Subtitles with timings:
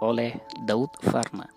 [0.00, 1.48] oleh Daud Farma.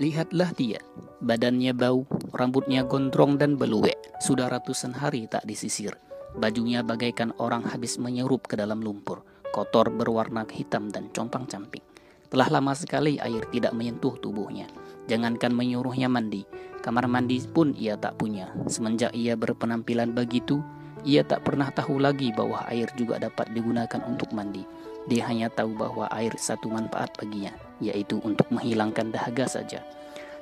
[0.00, 0.80] Lihatlah dia,
[1.20, 5.94] badannya bau, rambutnya gondrong dan beluek, sudah ratusan hari tak disisir.
[6.32, 9.20] Bajunya bagaikan orang habis menyerup ke dalam lumpur,
[9.52, 11.84] kotor berwarna hitam dan compang-camping.
[12.32, 14.64] Telah lama sekali air tidak menyentuh tubuhnya.
[15.04, 16.48] Jangankan menyuruhnya mandi,
[16.80, 18.48] kamar mandi pun ia tak punya.
[18.64, 20.64] Semenjak ia berpenampilan begitu,
[21.04, 24.64] ia tak pernah tahu lagi bahwa air juga dapat digunakan untuk mandi.
[25.10, 27.50] Dia hanya tahu bahwa air satu manfaat baginya,
[27.82, 29.82] yaitu untuk menghilangkan dahaga saja.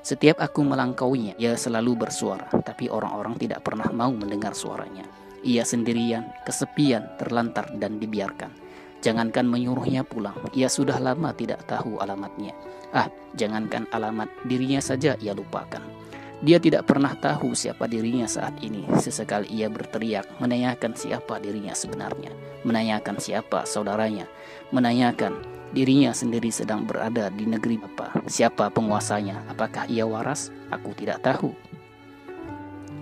[0.00, 5.04] Setiap aku melangkauinya, ia selalu bersuara, tapi orang-orang tidak pernah mau mendengar suaranya.
[5.40, 8.52] Ia sendirian, kesepian, terlantar, dan dibiarkan.
[9.00, 12.52] Jangankan menyuruhnya pulang, ia sudah lama tidak tahu alamatnya.
[12.92, 15.99] Ah, jangankan alamat dirinya saja ia lupakan.
[16.40, 18.88] Dia tidak pernah tahu siapa dirinya saat ini.
[18.96, 22.32] Sesekali ia berteriak, menanyakan siapa dirinya sebenarnya,
[22.64, 24.24] menanyakan siapa saudaranya,
[24.72, 25.36] menanyakan
[25.76, 30.48] dirinya sendiri sedang berada di negeri apa, siapa penguasanya, apakah ia waras?
[30.72, 31.52] Aku tidak tahu.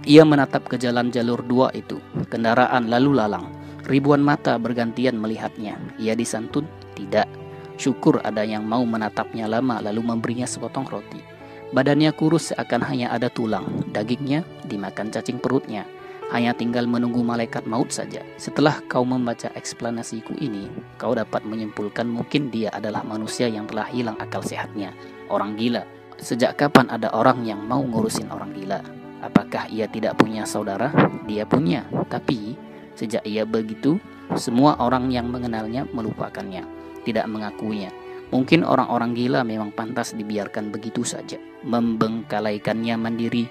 [0.02, 2.02] Ia menatap ke jalan jalur dua itu,
[2.34, 3.54] kendaraan lalu lalang.
[3.86, 5.78] Ribuan mata bergantian melihatnya.
[6.02, 6.66] Ia disantun?
[6.98, 7.24] Tidak.
[7.78, 11.38] Syukur ada yang mau menatapnya lama lalu memberinya sepotong roti.
[11.69, 15.84] Badannya kurus seakan hanya ada tulang, dagingnya dimakan cacing perutnya.
[16.33, 18.25] Hanya tinggal menunggu malaikat maut saja.
[18.41, 20.69] Setelah kau membaca eksplanasiku ini,
[21.00, 24.92] kau dapat menyimpulkan mungkin dia adalah manusia yang telah hilang akal sehatnya.
[25.28, 25.84] Orang gila.
[26.20, 28.80] Sejak kapan ada orang yang mau ngurusin orang gila?
[29.20, 30.92] Apakah ia tidak punya saudara?
[31.25, 31.84] Dia punya.
[32.08, 32.56] Tapi,
[32.97, 34.00] sejak ia begitu,
[34.36, 36.64] semua orang yang mengenalnya melupakannya,
[37.08, 37.92] tidak mengakuinya.
[38.28, 43.48] Mungkin orang-orang gila memang pantas dibiarkan begitu saja, membengkalaikannya mandiri,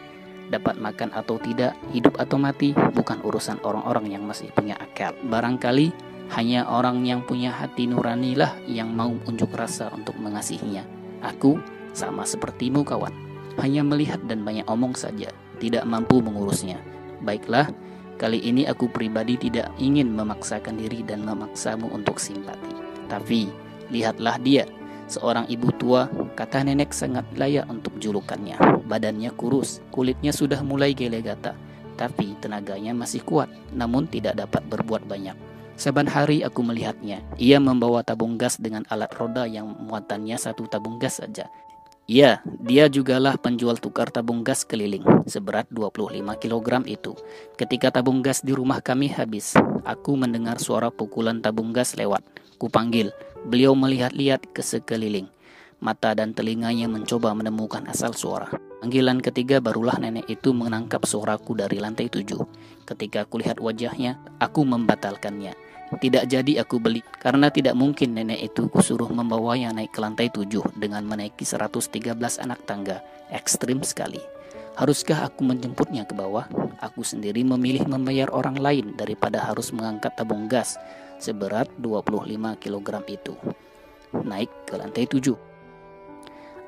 [0.54, 5.18] dapat makan atau tidak, hidup atau mati, bukan urusan orang-orang yang masih punya akal.
[5.26, 5.90] Barangkali
[6.38, 10.86] hanya orang yang punya hati nurani lah yang mau unjuk rasa untuk mengasihinya.
[11.26, 11.58] Aku
[11.98, 13.16] sama sepertimu kawan,
[13.58, 16.78] hanya melihat dan banyak omong saja, tidak mampu mengurusnya.
[17.26, 17.74] Baiklah,
[18.22, 22.78] kali ini aku pribadi tidak ingin memaksakan diri dan memaksamu untuk simpati.
[23.10, 24.68] Tapi Lihatlah dia,
[25.08, 28.60] seorang ibu tua, kata nenek sangat layak untuk julukannya.
[28.88, 31.56] Badannya kurus, kulitnya sudah mulai gelegata,
[31.96, 35.36] tapi tenaganya masih kuat, namun tidak dapat berbuat banyak.
[35.78, 37.22] Saban hari aku melihatnya.
[37.38, 41.54] Ia membawa tabung gas dengan alat roda yang muatannya satu tabung gas saja.
[42.08, 47.14] Ya, dia jugalah penjual tukar tabung gas keliling seberat 25 kg itu.
[47.60, 49.54] Ketika tabung gas di rumah kami habis,
[49.84, 52.24] aku mendengar suara pukulan tabung gas lewat.
[52.58, 53.12] Kupanggil,
[53.48, 55.32] Beliau melihat-lihat ke sekeliling.
[55.80, 58.52] Mata dan telinganya mencoba menemukan asal suara.
[58.84, 62.44] Panggilan ketiga barulah nenek itu menangkap suaraku dari lantai tujuh.
[62.84, 65.56] Ketika kulihat wajahnya, aku membatalkannya.
[65.96, 70.68] Tidak jadi aku beli, karena tidak mungkin nenek itu kusuruh membawanya naik ke lantai tujuh
[70.76, 73.00] dengan menaiki 113 anak tangga.
[73.32, 74.20] Ekstrim sekali.
[74.76, 76.52] Haruskah aku menjemputnya ke bawah?
[76.84, 80.76] Aku sendiri memilih membayar orang lain daripada harus mengangkat tabung gas
[81.18, 83.34] seberat 25 kg itu.
[84.14, 85.48] Naik ke lantai 7.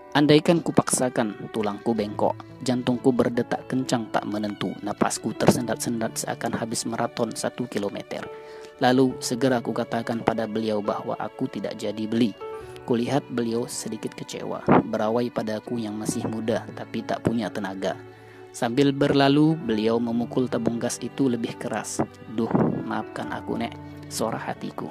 [0.09, 2.33] Andaikan kupaksakan tulangku bengkok,
[2.65, 8.25] jantungku berdetak kencang tak menentu, napasku tersendat-sendat seakan habis maraton satu kilometer.
[8.81, 12.33] Lalu segera aku katakan pada beliau bahwa aku tidak jadi beli.
[12.89, 17.93] Kulihat beliau sedikit kecewa, berawai padaku yang masih muda tapi tak punya tenaga.
[18.49, 22.01] Sambil berlalu, beliau memukul tabung gas itu lebih keras.
[22.33, 22.49] Duh,
[22.85, 23.73] maafkan aku, Nek
[24.09, 24.89] suara hatiku.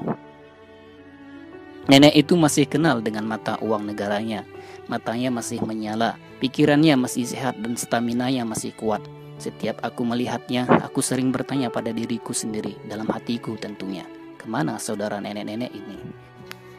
[1.88, 4.46] Nenek itu masih kenal dengan mata uang negaranya.
[4.86, 9.02] Matanya masih menyala, pikirannya masih sehat dan stamina-nya masih kuat.
[9.40, 14.04] Setiap aku melihatnya, aku sering bertanya pada diriku sendiri, dalam hatiku tentunya,
[14.36, 15.96] ke mana saudara nenek-nenek ini?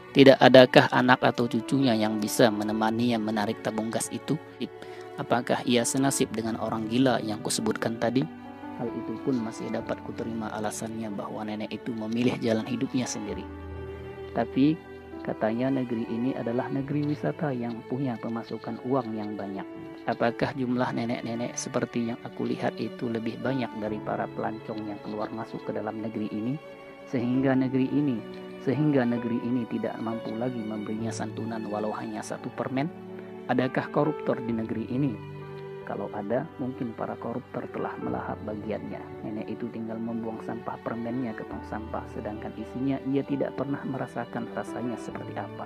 [0.09, 4.37] Tidak adakah anak atau cucunya yang bisa menemani yang menarik tabung gas itu?
[5.19, 8.23] Apakah ia senasib dengan orang gila yang kusebutkan tadi?
[8.79, 13.43] Hal itu pun masih dapat kuterima alasannya bahwa nenek itu memilih jalan hidupnya sendiri.
[14.31, 14.79] Tapi
[15.27, 19.67] katanya negeri ini adalah negeri wisata yang punya pemasukan uang yang banyak.
[20.07, 25.27] Apakah jumlah nenek-nenek seperti yang aku lihat itu lebih banyak dari para pelancong yang keluar
[25.35, 26.55] masuk ke dalam negeri ini?
[27.11, 28.23] Sehingga negeri ini,
[28.63, 33.08] sehingga negeri ini tidak mampu lagi memberinya santunan walau hanya satu permen?
[33.49, 35.17] Adakah koruptor di negeri ini?
[35.81, 39.01] Kalau ada, mungkin para koruptor telah melahap bagiannya.
[39.25, 44.45] Nenek itu tinggal membuang sampah permennya ke tong sampah, sedangkan isinya ia tidak pernah merasakan
[44.53, 45.65] rasanya seperti apa.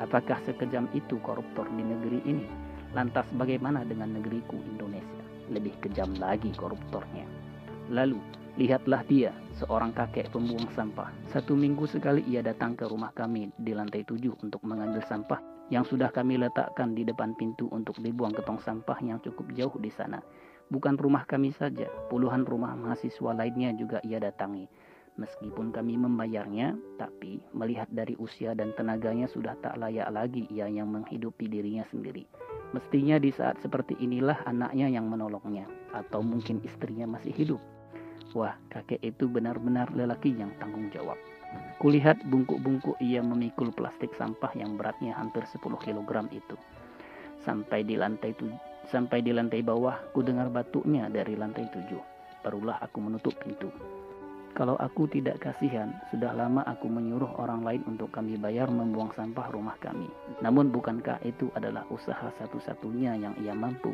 [0.00, 2.48] Apakah sekejam itu koruptor di negeri ini?
[2.96, 5.20] Lantas bagaimana dengan negeriku Indonesia?
[5.52, 7.37] Lebih kejam lagi koruptornya.
[7.88, 8.20] Lalu,
[8.60, 11.08] lihatlah dia, seorang kakek pembuang sampah.
[11.32, 15.84] Satu minggu sekali ia datang ke rumah kami di lantai tujuh untuk mengambil sampah yang
[15.84, 19.92] sudah kami letakkan di depan pintu untuk dibuang ke tong sampah yang cukup jauh di
[19.92, 20.20] sana.
[20.68, 24.68] Bukan rumah kami saja, puluhan rumah mahasiswa lainnya juga ia datangi.
[25.18, 30.94] Meskipun kami membayarnya, tapi melihat dari usia dan tenaganya sudah tak layak lagi ia yang
[30.94, 32.22] menghidupi dirinya sendiri.
[32.70, 37.60] Mestinya di saat seperti inilah anaknya yang menolongnya, atau mungkin istrinya masih hidup.
[38.36, 41.16] Wah, kakek itu benar-benar lelaki yang tanggung jawab.
[41.80, 46.56] Kulihat bungkuk-bungkuk ia memikul plastik sampah yang beratnya hampir 10 kg itu.
[47.40, 48.50] Sampai di lantai tu
[48.88, 52.00] sampai di lantai bawah, ku dengar batuknya dari lantai tujuh.
[52.40, 53.68] Barulah aku menutup pintu.
[54.56, 59.52] Kalau aku tidak kasihan, sudah lama aku menyuruh orang lain untuk kami bayar membuang sampah
[59.54, 60.08] rumah kami.
[60.40, 63.92] Namun bukankah itu adalah usaha satu-satunya yang ia mampu,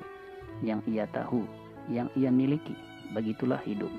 [0.62, 1.44] yang ia tahu,
[1.90, 2.72] yang ia miliki?
[3.12, 3.92] Begitulah hidup.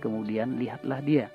[0.00, 1.26] Kemudian lihatlah dia.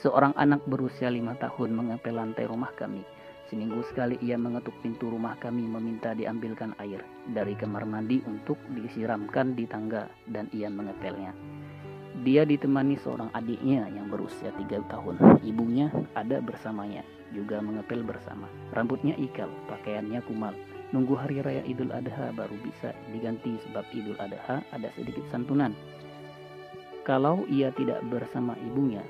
[0.00, 3.04] Seorang anak berusia lima tahun mengepel lantai rumah kami.
[3.52, 9.52] Seminggu sekali ia mengetuk pintu rumah kami meminta diambilkan air dari kamar mandi untuk disiramkan
[9.52, 11.36] di tangga dan ia mengepelnya.
[12.24, 15.44] Dia ditemani seorang adiknya yang berusia tiga tahun.
[15.44, 17.04] Ibunya ada bersamanya,
[17.36, 18.48] juga mengepel bersama.
[18.72, 20.56] Rambutnya ikal, pakaiannya kumal.
[20.92, 25.72] Nunggu hari raya Idul Adha baru bisa diganti sebab Idul Adha ada sedikit santunan.
[27.02, 29.02] Kalau ia tidak bersama ibunya,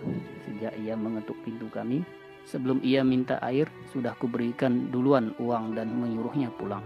[0.49, 2.01] sejak ia mengetuk pintu kami,
[2.49, 6.85] sebelum ia minta air, sudah kuberikan duluan uang dan menyuruhnya pulang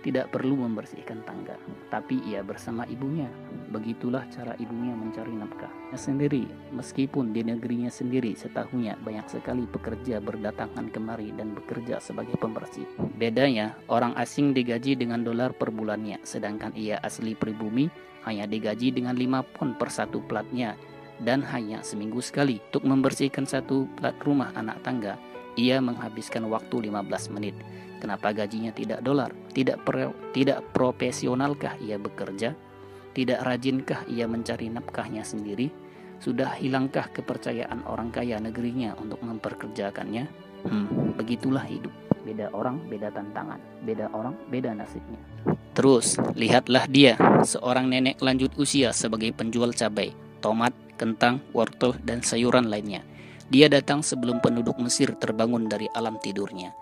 [0.00, 1.56] tidak perlu membersihkan tangga,
[1.92, 3.28] tapi ia bersama ibunya.
[3.70, 5.70] Begitulah cara ibunya mencari nafkah.
[5.94, 12.88] Sendiri, meskipun di negerinya sendiri setahunya banyak sekali pekerja berdatangan kemari dan bekerja sebagai pembersih.
[13.20, 17.92] Bedanya, orang asing digaji dengan dolar per bulannya, sedangkan ia asli pribumi
[18.24, 20.76] hanya digaji dengan 5 pon per satu platnya
[21.20, 25.14] dan hanya seminggu sekali untuk membersihkan satu plat rumah anak tangga.
[25.58, 27.56] Ia menghabiskan waktu 15 menit.
[28.00, 29.28] Kenapa gajinya tidak dolar?
[29.52, 32.56] Tidak pro, tidak profesionalkah ia bekerja?
[33.12, 35.68] Tidak rajinkah ia mencari nafkahnya sendiri?
[36.20, 40.24] Sudah hilangkah kepercayaan orang kaya negerinya untuk memperkerjakannya?
[40.64, 41.92] Hmm, begitulah hidup.
[42.24, 43.60] Beda orang, beda tantangan.
[43.84, 45.20] Beda orang, beda nasibnya.
[45.72, 50.12] Terus, lihatlah dia, seorang nenek lanjut usia sebagai penjual cabai,
[50.44, 53.00] tomat, kentang, wortel, dan sayuran lainnya.
[53.48, 56.76] Dia datang sebelum penduduk Mesir terbangun dari alam tidurnya.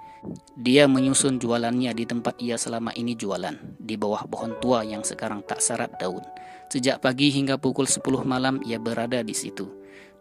[0.59, 5.47] Dia menyusun jualannya di tempat ia selama ini jualan, di bawah pohon tua yang sekarang
[5.47, 6.23] tak syarat daun.
[6.69, 9.71] Sejak pagi hingga pukul 10 malam ia berada di situ,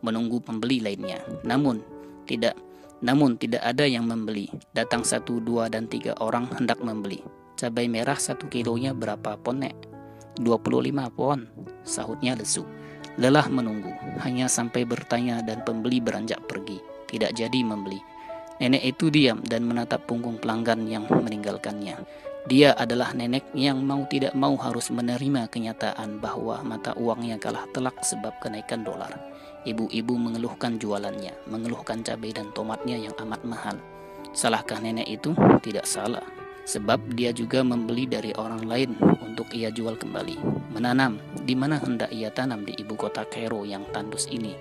[0.06, 1.20] menunggu pembeli lainnya.
[1.44, 1.82] Namun,
[2.30, 2.56] tidak
[2.98, 4.50] namun tidak ada yang membeli.
[4.74, 7.22] Datang satu, dua, dan tiga orang hendak membeli.
[7.58, 9.78] Cabai merah satu kilonya berapa pon, Nek?
[10.42, 11.46] 25 pon,
[11.82, 12.66] sahutnya lesu.
[13.18, 13.90] Lelah menunggu,
[14.22, 16.78] hanya sampai bertanya dan pembeli beranjak pergi.
[17.10, 17.98] Tidak jadi membeli.
[18.58, 22.02] Nenek itu diam dan menatap punggung pelanggan yang meninggalkannya.
[22.48, 28.00] Dia adalah nenek yang mau tidak mau harus menerima kenyataan bahwa mata uangnya kalah telak
[28.02, 29.14] sebab kenaikan dolar.
[29.68, 33.76] Ibu-ibu mengeluhkan jualannya, mengeluhkan cabai dan tomatnya yang amat mahal.
[34.32, 35.36] Salahkah nenek itu?
[35.36, 36.24] Tidak salah.
[36.64, 40.40] Sebab dia juga membeli dari orang lain untuk ia jual kembali.
[40.72, 44.56] Menanam, di mana hendak ia tanam di ibu kota Kairo yang tandus ini.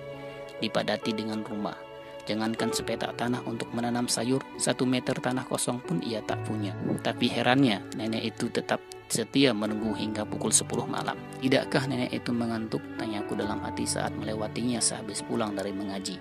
[0.59, 1.86] Dipadati dengan rumah,
[2.27, 6.75] Jangankan sepetak tanah untuk menanam sayur, satu meter tanah kosong pun ia tak punya.
[6.99, 11.15] Tapi herannya, nenek itu tetap setia menunggu hingga pukul 10 malam.
[11.39, 12.83] Tidakkah nenek itu mengantuk?
[12.99, 16.19] Tanyaku dalam hati saat melewatinya sehabis pulang dari mengaji.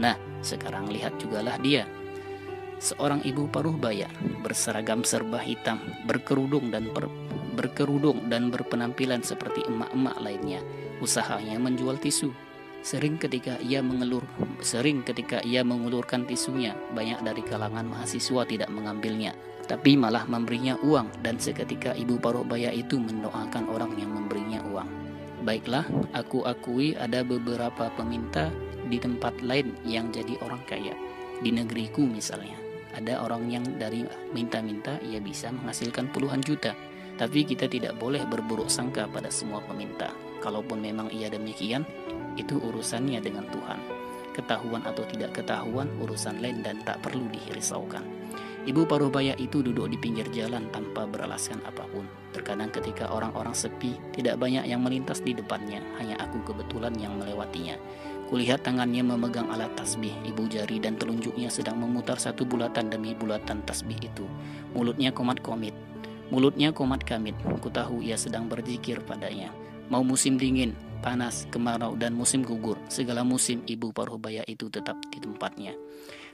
[0.00, 1.84] Nah, sekarang lihat jugalah dia.
[2.80, 4.08] Seorang ibu paruh baya,
[4.40, 5.78] berseragam serba hitam,
[6.08, 7.06] berkerudung dan ber,
[7.52, 10.64] berkerudung dan berpenampilan seperti emak-emak lainnya.
[10.98, 12.32] Usahanya menjual tisu,
[12.82, 14.26] Sering ketika ia mengelur,
[14.58, 19.38] sering ketika ia mengulurkan tisunya, banyak dari kalangan mahasiswa tidak mengambilnya,
[19.70, 24.90] tapi malah memberinya uang dan seketika ibu paruh baya itu mendoakan orang yang memberinya uang.
[25.46, 28.50] Baiklah, aku akui ada beberapa peminta
[28.90, 30.94] di tempat lain yang jadi orang kaya.
[31.38, 32.58] Di negeriku misalnya,
[32.98, 34.02] ada orang yang dari
[34.34, 36.74] minta-minta ia bisa menghasilkan puluhan juta.
[37.14, 40.10] Tapi kita tidak boleh berburuk sangka pada semua peminta.
[40.42, 41.86] Kalaupun memang ia demikian,
[42.36, 43.80] itu urusannya dengan Tuhan.
[44.32, 48.00] Ketahuan atau tidak ketahuan urusan lain dan tak perlu dihirisaukan.
[48.62, 52.06] Ibu Parubaya itu duduk di pinggir jalan tanpa beralaskan apa pun.
[52.30, 57.74] Terkadang ketika orang-orang sepi, tidak banyak yang melintas di depannya, hanya aku kebetulan yang melewatinya.
[58.30, 63.66] Kulihat tangannya memegang alat tasbih, ibu jari dan telunjuknya sedang memutar satu bulatan demi bulatan
[63.66, 64.24] tasbih itu.
[64.78, 65.74] Mulutnya komat komit,
[66.30, 67.34] mulutnya komat kamit.
[67.58, 69.50] Ku tahu ia sedang berzikir padanya.
[69.90, 75.18] Mau musim dingin, panas, kemarau, dan musim gugur, segala musim ibu Parubaya itu tetap di
[75.18, 75.74] tempatnya.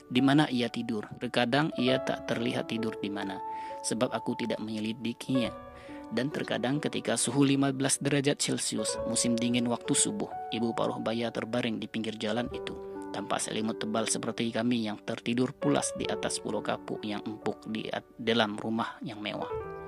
[0.05, 3.41] Di mana ia tidur, terkadang ia tak terlihat tidur di mana,
[3.81, 5.49] sebab aku tidak menyelidikinya.
[6.09, 11.85] Dan terkadang ketika suhu 15 derajat Celcius, musim dingin waktu subuh, ibu Parubaya terbaring di
[11.85, 12.73] pinggir jalan itu,
[13.09, 17.89] tanpa selimut tebal seperti kami yang tertidur pulas di atas pulau kapuk yang empuk di
[18.17, 19.78] dalam rumah yang mewah.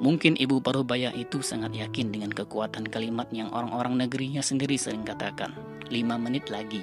[0.00, 5.52] Mungkin ibu Parubaya itu sangat yakin dengan kekuatan kalimat yang orang-orang negerinya sendiri sering katakan,
[5.92, 6.80] lima menit lagi.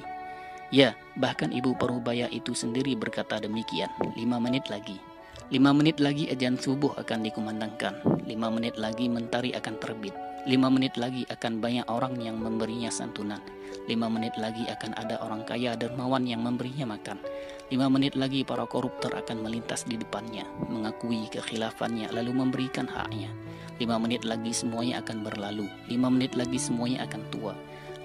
[0.70, 5.02] Ya, bahkan ibu Parubaya itu sendiri berkata demikian, lima menit lagi.
[5.50, 10.14] Lima menit lagi ajan subuh akan dikumandangkan, lima menit lagi mentari akan terbit,
[10.50, 13.40] lima menit lagi akan banyak orang yang memberinya santunan,
[13.86, 17.22] lima menit lagi akan ada orang kaya dermawan yang memberinya makan,
[17.70, 20.42] Lima menit lagi para koruptor akan melintas di depannya,
[20.74, 23.30] mengakui kekhilafannya lalu memberikan haknya.
[23.78, 25.70] Lima menit lagi semuanya akan berlalu.
[25.86, 27.54] Lima menit lagi semuanya akan tua.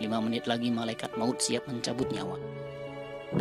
[0.04, 2.36] Lima menit lagi malaikat maut siap mencabut nyawa.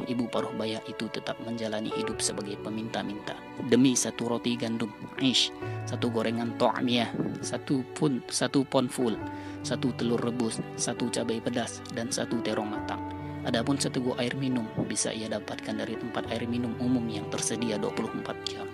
[0.04, 3.38] Ibu paruh baya itu tetap menjalani hidup sebagai peminta-minta
[3.70, 4.90] demi satu roti gandum
[5.22, 5.54] ish,
[5.86, 7.14] satu gorengan to'amiyah,
[7.46, 9.16] satu pun satu pon full,
[9.62, 13.02] satu telur rebus, satu cabai pedas, dan satu terong matang.
[13.44, 18.24] Adapun seteguk air minum bisa ia dapatkan dari tempat air minum umum yang tersedia 24
[18.48, 18.68] jam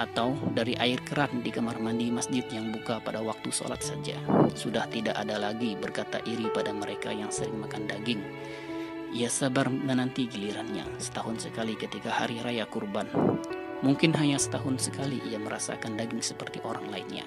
[0.00, 4.16] atau dari air keran di kamar mandi masjid yang buka pada waktu sholat saja.
[4.56, 8.24] Sudah tidak ada lagi berkata iri pada mereka yang sering makan daging.
[9.10, 13.10] Ia sabar menanti gilirannya setahun sekali ketika hari raya kurban.
[13.82, 17.26] Mungkin hanya setahun sekali ia merasakan daging seperti orang lainnya.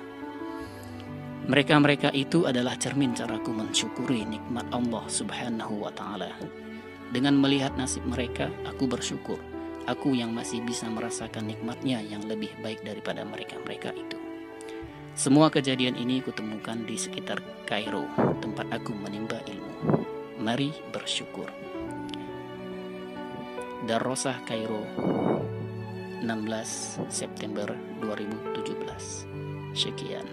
[1.43, 6.31] Mereka-mereka itu adalah cermin caraku mensyukuri nikmat Allah Subhanahu wa Ta'ala.
[7.11, 9.35] Dengan melihat nasib mereka, aku bersyukur.
[9.83, 14.15] Aku yang masih bisa merasakan nikmatnya yang lebih baik daripada mereka-mereka itu.
[15.19, 18.07] Semua kejadian ini kutemukan di sekitar Kairo,
[18.39, 19.99] tempat aku menimba ilmu.
[20.39, 21.72] Mari bersyukur.
[23.83, 24.87] Darosah Kairo.
[26.23, 27.67] 16 September
[27.99, 30.23] 2017 Sekian